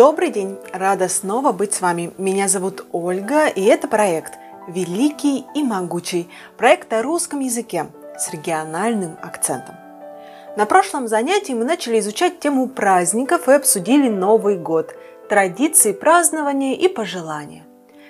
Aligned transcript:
Добрый 0.00 0.30
день! 0.30 0.56
Рада 0.72 1.10
снова 1.10 1.52
быть 1.52 1.74
с 1.74 1.82
вами. 1.82 2.14
Меня 2.16 2.48
зовут 2.48 2.86
Ольга, 2.90 3.48
и 3.48 3.62
это 3.62 3.86
проект 3.86 4.32
«Великий 4.66 5.44
и 5.54 5.62
могучий»– 5.62 6.30
проект 6.56 6.90
о 6.94 7.02
русском 7.02 7.40
языке 7.40 7.86
с 8.16 8.32
региональным 8.32 9.18
акцентом. 9.20 9.74
На 10.56 10.64
прошлом 10.64 11.06
занятии 11.06 11.52
мы 11.52 11.66
начали 11.66 11.98
изучать 11.98 12.40
тему 12.40 12.66
праздников 12.66 13.46
и 13.46 13.52
обсудили 13.52 14.08
Новый 14.08 14.56
год, 14.56 14.94
традиции 15.28 15.92
празднования 15.92 16.76
и 16.76 16.88
пожелания. 16.88 17.66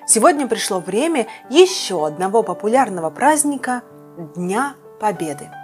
Сегодня 0.06 0.46
пришло 0.46 0.78
время 0.78 1.26
еще 1.48 2.06
одного 2.06 2.44
популярного 2.44 3.10
праздника– 3.10 3.82
Дня 4.36 4.74
Победы– 5.00 5.50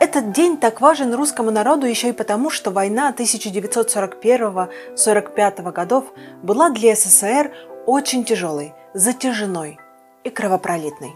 этот 0.00 0.32
день 0.32 0.56
так 0.56 0.80
важен 0.80 1.14
русскому 1.14 1.50
народу 1.50 1.86
еще 1.86 2.08
и 2.08 2.12
потому, 2.12 2.48
что 2.50 2.70
война 2.70 3.14
1941-45 3.16 5.72
годов 5.72 6.04
была 6.42 6.70
для 6.70 6.94
СССР 6.94 7.52
очень 7.86 8.24
тяжелой, 8.24 8.74
затяжной 8.94 9.78
и 10.22 10.30
кровопролитной. 10.30 11.12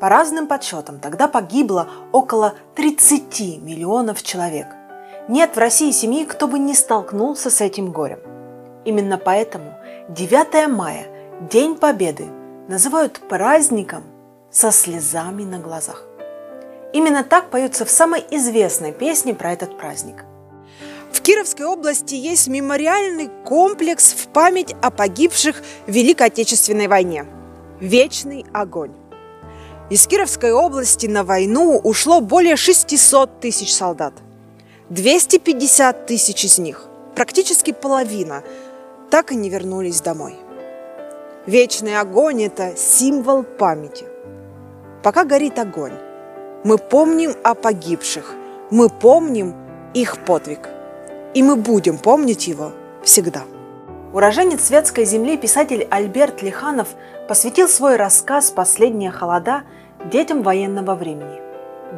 По 0.00 0.08
разным 0.08 0.46
подсчетам, 0.46 1.00
тогда 1.00 1.26
погибло 1.26 1.88
около 2.12 2.54
30 2.74 3.62
миллионов 3.62 4.22
человек. 4.22 4.68
Нет 5.28 5.56
в 5.56 5.58
России 5.58 5.90
семьи, 5.90 6.24
кто 6.24 6.46
бы 6.46 6.58
не 6.58 6.74
столкнулся 6.74 7.50
с 7.50 7.60
этим 7.60 7.92
горем. 7.92 8.20
Именно 8.84 9.18
поэтому 9.18 9.74
9 10.08 10.68
мая, 10.68 11.06
День 11.50 11.76
Победы, 11.76 12.26
называют 12.68 13.20
праздником 13.28 14.04
со 14.50 14.70
слезами 14.70 15.42
на 15.42 15.58
глазах. 15.58 16.04
Именно 16.92 17.24
так 17.24 17.50
поется 17.50 17.84
в 17.84 17.90
самой 17.90 18.24
известной 18.30 18.92
песне 18.92 19.34
про 19.34 19.52
этот 19.52 19.76
праздник. 19.76 20.24
В 21.12 21.20
Кировской 21.20 21.66
области 21.66 22.14
есть 22.14 22.48
мемориальный 22.48 23.30
комплекс 23.44 24.12
в 24.12 24.28
память 24.28 24.74
о 24.82 24.90
погибших 24.90 25.62
в 25.86 25.90
Великой 25.90 26.28
Отечественной 26.28 26.88
войне– 26.88 27.26
«Вечный 27.80 28.46
огонь». 28.52 28.92
Из 29.90 30.06
Кировской 30.06 30.52
области 30.52 31.06
на 31.06 31.24
войну 31.24 31.78
ушло 31.82 32.20
более 32.20 32.56
600 32.56 33.40
тысяч 33.40 33.72
солдат. 33.72 34.14
250 34.90 36.06
тысяч 36.06 36.44
из 36.44 36.58
них, 36.58 36.86
практически 37.14 37.72
половина, 37.72 38.42
так 39.10 39.32
и 39.32 39.36
не 39.36 39.48
вернулись 39.48 40.00
домой. 40.00 40.36
Вечный 41.46 41.98
огонь– 41.98 42.42
это 42.44 42.76
символ 42.76 43.42
памяти. 43.44 44.06
Пока 45.02 45.24
горит 45.24 45.58
огонь, 45.58 45.92
мы 46.66 46.78
помним 46.78 47.36
о 47.44 47.54
погибших, 47.54 48.34
мы 48.72 48.88
помним 48.88 49.54
их 49.94 50.18
подвиг. 50.24 50.68
И 51.32 51.40
мы 51.40 51.54
будем 51.54 51.96
помнить 51.96 52.48
его 52.48 52.72
всегда. 53.04 53.42
Уроженец 54.12 54.64
светской 54.64 55.04
земли 55.04 55.36
писатель 55.36 55.86
Альберт 55.92 56.42
Лиханов 56.42 56.88
посвятил 57.28 57.68
свой 57.68 57.94
рассказ 57.94 58.50
«Последние 58.50 59.12
холода» 59.12 59.62
детям 60.10 60.42
военного 60.42 60.96
времени. 60.96 61.40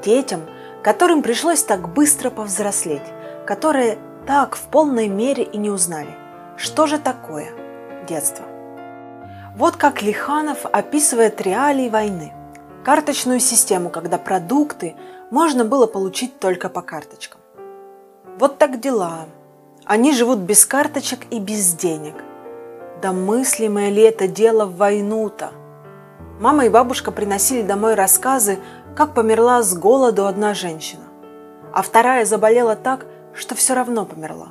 Детям, 0.05 0.43
которым 0.83 1.23
пришлось 1.23 1.63
так 1.63 1.89
быстро 1.95 2.29
повзрослеть, 2.29 3.09
которые 3.47 3.97
так 4.27 4.55
в 4.55 4.65
полной 4.65 5.09
мере 5.09 5.45
и 5.45 5.57
не 5.57 5.71
узнали, 5.71 6.15
что 6.59 6.87
же 6.87 6.99
такое 6.99 7.49
детство. 8.07 8.45
Вот 9.57 9.77
как 9.77 10.03
Лиханов 10.03 10.67
описывает 10.67 11.41
реалии 11.41 11.89
войны– 11.89 12.35
карточную 12.85 13.41
систему, 13.41 13.91
когда 13.91 14.19
продукты 14.19 14.97
можно 15.31 15.65
было 15.65 15.87
получить 15.87 16.39
только 16.39 16.69
по 16.69 16.83
карточкам. 16.83 17.41
Вот 18.39 18.59
так 18.59 18.81
дела. 18.81 19.27
Они 19.85 20.13
живут 20.13 20.39
без 20.39 20.65
карточек 20.65 21.21
и 21.31 21.41
без 21.41 21.75
денег. 21.75 22.15
Да 23.03 23.13
мыслимое 23.13 23.91
ли 23.91 24.03
это 24.03 24.29
дело 24.29 24.65
в 24.67 24.77
войну-то? 24.77 25.53
Мама 26.41 26.67
и 26.67 26.69
бабушка 26.69 27.11
приносили 27.11 27.63
домой 27.63 27.95
рассказы, 27.95 28.59
как 28.95 29.15
померла 29.15 29.63
с 29.63 29.77
голоду 29.77 30.27
одна 30.27 30.55
женщина, 30.55 31.05
а 31.73 31.83
вторая 31.83 32.25
заболела 32.25 32.77
так, 32.77 33.07
что 33.35 33.55
все 33.55 33.75
равно 33.75 34.05
померла. 34.05 34.49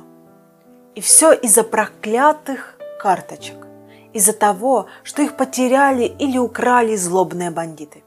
И 0.94 1.00
все 1.00 1.32
из-за 1.32 1.64
проклятых 1.64 2.78
карточек, 3.00 3.66
из-за 4.12 4.32
того, 4.32 4.86
что 5.02 5.22
их 5.22 5.36
потеряли 5.36 6.04
или 6.04 6.38
украли 6.38 6.96
злобные 6.96 7.50
бандиты. 7.50 8.02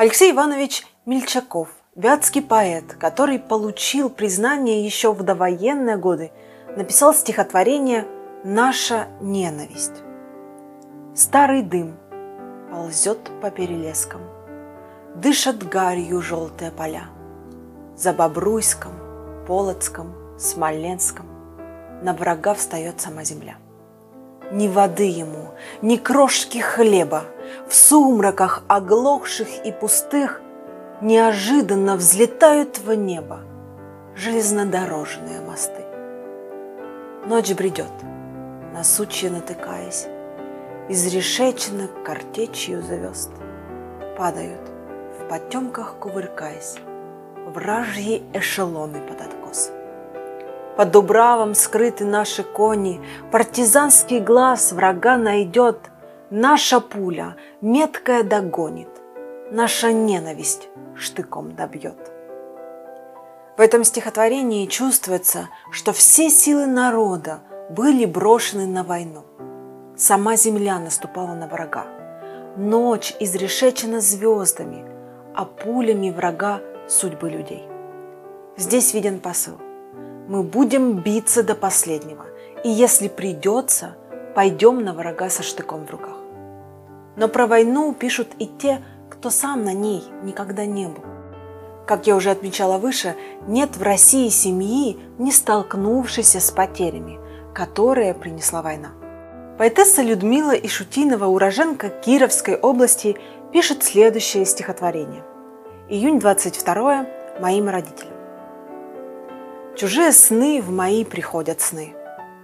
Алексей 0.00 0.32
Иванович 0.32 0.86
Мельчаков, 1.04 1.68
вятский 1.94 2.40
поэт, 2.40 2.94
который 2.94 3.38
получил 3.38 4.08
признание 4.08 4.82
еще 4.82 5.12
в 5.12 5.22
довоенные 5.22 5.98
годы, 5.98 6.32
написал 6.74 7.12
стихотворение 7.12 8.06
«Наша 8.42 9.08
ненависть». 9.20 9.92
Старый 11.14 11.60
дым 11.60 11.98
ползет 12.70 13.30
по 13.42 13.50
перелескам, 13.50 14.22
Дышат 15.16 15.68
гарью 15.68 16.22
желтые 16.22 16.70
поля. 16.70 17.04
За 17.94 18.14
Бобруйском, 18.14 18.92
Полоцком, 19.46 20.14
Смоленском 20.38 21.26
На 22.02 22.14
врага 22.14 22.54
встает 22.54 23.02
сама 23.02 23.22
земля. 23.24 23.58
Ни 24.50 24.68
воды 24.68 25.04
ему, 25.04 25.50
ни 25.82 25.96
крошки 25.96 26.58
хлеба— 26.58 27.24
в 27.68 27.74
сумраках 27.74 28.62
оглохших 28.68 29.64
и 29.64 29.72
пустых 29.72 30.42
Неожиданно 31.00 31.96
взлетают 31.96 32.78
в 32.78 32.92
небо 32.94 33.40
Железнодорожные 34.14 35.40
мосты. 35.40 35.82
Ночь 37.26 37.52
бредет, 37.52 37.92
на 38.74 38.84
сучья 38.84 39.30
натыкаясь, 39.30 40.06
Из 40.88 41.06
решеченок 41.12 42.02
картечью 42.04 42.82
звезд 42.82 43.30
Падают, 44.18 44.68
в 45.18 45.28
потемках 45.28 45.96
кувыркаясь, 45.98 46.76
Вражьи 47.46 48.22
эшелоны 48.34 49.00
под 49.00 49.22
откос. 49.22 49.72
Под 50.80 50.92
Дубравом 50.92 51.54
скрыты 51.54 52.06
наши 52.06 52.42
кони, 52.42 53.02
Партизанский 53.30 54.18
глаз 54.18 54.72
врага 54.72 55.18
найдет— 55.18 55.76
Наша 56.30 56.80
пуля 56.80 57.36
меткая 57.60 58.22
догонит, 58.22 58.88
Наша 59.50 59.92
ненависть 59.92 60.70
штыком 60.96 61.54
добьет. 61.54 61.98
В 63.58 63.60
этом 63.60 63.84
стихотворении 63.84 64.64
чувствуется, 64.64 65.50
что 65.70 65.92
все 65.92 66.30
силы 66.30 66.64
народа 66.64 67.40
были 67.68 68.06
брошены 68.06 68.64
на 68.66 68.82
войну. 68.82 69.24
Сама 69.98 70.36
земля 70.36 70.78
наступала 70.78 71.34
на 71.34 71.46
врага. 71.46 71.84
Ночь 72.56 73.14
изрешечена 73.20 74.00
звездами, 74.00 74.82
а 75.36 75.44
пулями 75.44 76.08
врага 76.08 76.62
судьбы 76.88 77.28
людей. 77.28 77.68
Здесь 78.56 78.94
виден 78.94 79.20
посыл. 79.20 79.58
Мы 80.30 80.44
будем 80.44 80.92
биться 80.92 81.42
до 81.42 81.56
последнего, 81.56 82.24
и 82.62 82.68
если 82.68 83.08
придется, 83.08 83.96
пойдем 84.36 84.84
на 84.84 84.94
врага 84.94 85.28
со 85.28 85.42
штыком 85.42 85.84
в 85.84 85.90
руках. 85.90 86.18
Но 87.16 87.26
про 87.26 87.48
войну 87.48 87.92
пишут 87.92 88.28
и 88.38 88.46
те, 88.46 88.80
кто 89.10 89.30
сам 89.30 89.64
на 89.64 89.72
ней 89.72 90.04
никогда 90.22 90.66
не 90.66 90.86
был. 90.86 91.02
Как 91.84 92.06
я 92.06 92.14
уже 92.14 92.30
отмечала 92.30 92.78
выше, 92.78 93.16
нет 93.48 93.76
в 93.76 93.82
России 93.82 94.28
семьи, 94.28 95.00
не 95.18 95.32
столкнувшейся 95.32 96.38
с 96.38 96.52
потерями, 96.52 97.18
которые 97.52 98.14
принесла 98.14 98.62
война. 98.62 98.90
Поэтесса 99.58 100.00
Людмила 100.00 100.52
Ишутинова, 100.52 101.26
уроженка 101.26 101.88
Кировской 101.88 102.54
области, 102.54 103.16
пишет 103.52 103.82
следующее 103.82 104.44
стихотворение. 104.44 105.24
Июнь 105.88 106.20
22 106.20 107.06
моим 107.40 107.68
родителям. 107.68 108.09
Чужие 109.80 110.12
сны 110.12 110.60
в 110.60 110.70
мои 110.70 111.06
приходят 111.06 111.62
сны, 111.62 111.94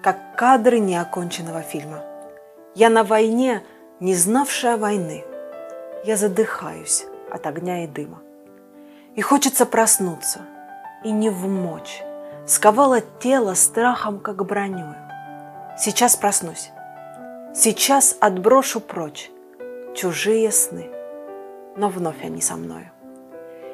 как 0.02 0.16
кадры 0.38 0.78
неоконченного 0.78 1.60
фильма. 1.60 2.02
Я 2.74 2.88
на 2.88 3.04
войне– 3.04 3.62
не 4.00 4.14
знавшая 4.14 4.78
войны. 4.78 5.22
Я 6.06 6.16
задыхаюсь 6.16 7.04
от 7.30 7.46
огня 7.46 7.84
и 7.84 7.86
дыма. 7.86 8.22
И 9.16 9.20
хочется 9.20 9.66
проснуться, 9.66 10.46
и 11.04 11.10
не 11.10 11.28
вмочь. 11.28 12.00
Сковало 12.46 13.02
тело 13.02 13.52
страхом, 13.52 14.18
как 14.18 14.42
броню. 14.46 14.94
Сейчас 15.78 16.16
проснусь. 16.16 16.70
Сейчас 17.54 18.16
отброшу 18.18 18.80
прочь 18.80 19.30
чужие 19.94 20.50
сны. 20.50 20.88
Но 21.76 21.90
вновь 21.90 22.24
они 22.24 22.40
со 22.40 22.56
мною. 22.56 22.90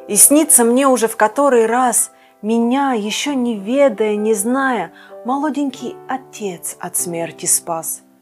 И 0.09 0.17
снится 0.17 0.65
мне 0.65 0.89
уже 0.89 1.07
в 1.07 1.17
который 1.17 1.67
раз 1.67 2.11
меня, 2.43 2.93
еще 2.93 3.35
не 3.35 3.57
ведая, 3.57 4.17
не 4.17 4.35
зная, 4.35 4.93
молоденький 5.25 5.97
отец 6.09 6.77
от 6.81 6.97
смерти 6.97 7.47
спас– 7.47 8.03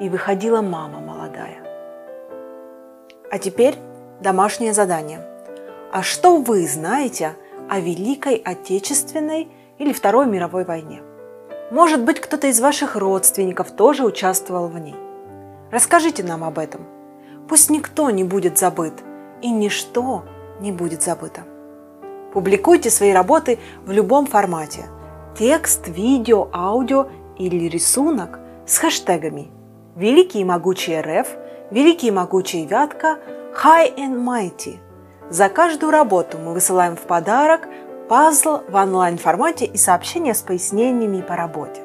и 0.00 0.08
выходила 0.08 0.60
мама 0.60 1.00
молодая. 1.00 1.62
А 3.30 3.38
теперь 3.38 3.76
домашнее 4.20 4.72
задание. 4.72 5.20
А 5.92 6.02
что 6.02 6.38
вы 6.38 6.66
знаете 6.66 7.34
о 7.68 7.80
Великой 7.80 8.36
Отечественной 8.36 9.48
или 9.78 9.92
Второй 9.92 10.26
мировой 10.26 10.64
войне? 10.64 11.02
Может 11.70 12.04
быть, 12.04 12.20
кто-то 12.20 12.46
из 12.46 12.60
ваших 12.60 12.96
родственников 12.96 13.72
тоже 13.72 14.04
участвовал 14.04 14.68
в 14.68 14.78
ней. 14.78 14.96
Расскажите 15.72 16.22
нам 16.22 16.44
об 16.44 16.58
этом. 16.58 16.86
Пусть 17.48 17.70
никто 17.70 18.10
не 18.10 18.24
будет 18.24 18.58
забыт 18.58 18.94
и 19.42 19.50
ничто 19.50 20.24
не 20.60 20.70
будет 20.70 21.02
забыто. 21.02 21.42
Публикуйте 22.36 22.90
свои 22.90 23.12
работы 23.12 23.58
в 23.86 23.92
любом 23.92 24.26
формате– 24.26 24.84
текст, 25.38 25.88
видео, 25.88 26.50
аудио 26.52 27.06
или 27.38 27.66
рисунок 27.66 28.40
с 28.66 28.76
хэштегами 28.76 29.48
«Великий 29.96 30.40
и 30.40 30.44
могучий 30.44 31.00
РФ», 31.00 31.28
«Великий 31.70 32.08
и 32.08 32.10
могучий 32.10 32.66
Вятка», 32.66 33.20
«High 33.64 33.96
and 33.96 34.22
Mighty». 34.22 34.76
За 35.30 35.48
каждую 35.48 35.90
работу 35.90 36.36
мы 36.36 36.52
высылаем 36.52 36.94
в 36.94 37.00
подарок 37.00 37.68
пазл 38.06 38.58
в 38.68 38.74
онлайн-формате 38.74 39.64
и 39.64 39.78
сообщения 39.78 40.34
с 40.34 40.42
пояснениями 40.42 41.22
по 41.22 41.36
работе. 41.36 41.80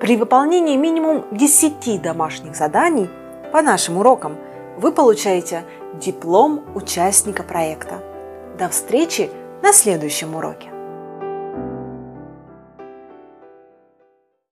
При 0.00 0.16
выполнении 0.16 0.78
минимум 0.78 1.26
10 1.30 2.00
домашних 2.00 2.56
заданий 2.56 3.10
по 3.52 3.60
нашим 3.60 3.98
урокам 3.98 4.38
вы 4.78 4.92
получаете 4.92 5.64
диплом 6.00 6.62
участника 6.74 7.42
проекта. 7.42 7.96
До 8.58 8.70
встречи 8.70 9.30
на 9.64 9.72
следующем 9.72 10.34
уроке! 10.34 10.73